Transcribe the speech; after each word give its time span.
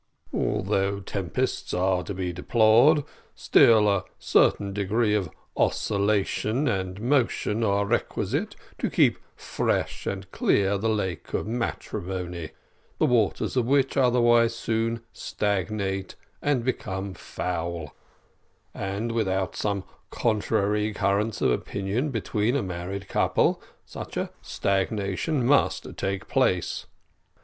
Although 0.33 1.01
tempests 1.01 1.75
are 1.75 2.01
to 2.05 2.13
be 2.15 2.33
deplored, 2.33 3.03
still 3.35 3.87
a 3.87 4.03
certain 4.17 4.73
degree 4.73 5.13
of 5.13 5.29
oscillation 5.55 6.67
and 6.67 6.99
motion 6.99 7.63
are 7.63 7.85
requisite 7.85 8.55
to 8.79 8.89
keep 8.89 9.19
fresh 9.35 10.07
and 10.07 10.31
clear 10.31 10.79
the 10.79 10.89
lake 10.89 11.35
of 11.35 11.45
matrimony, 11.45 12.49
the 12.97 13.05
waters 13.05 13.55
of 13.55 13.67
which 13.67 13.95
otherwise 13.95 14.55
soon 14.55 15.01
stagnate 15.13 16.15
and 16.41 16.65
become 16.65 17.13
foul, 17.13 17.93
and 18.73 19.11
without 19.11 19.55
some 19.55 19.83
contrary 20.09 20.91
currents 20.95 21.43
of 21.43 21.51
opinion 21.51 22.09
between 22.09 22.55
a 22.55 22.63
married 22.63 23.07
couple 23.07 23.61
such 23.85 24.17
a 24.17 24.31
stagnation 24.41 25.45
must 25.45 25.95
take 25.95 26.27
place. 26.27 26.87